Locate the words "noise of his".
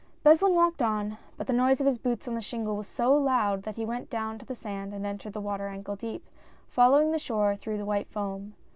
1.53-1.99